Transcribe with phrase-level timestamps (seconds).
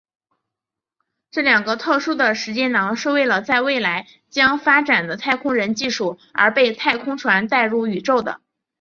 [1.29, 8.41] 这两个特殊的时间囊是为了在未来将发展的太空人技术而被太空船带到宇宙的。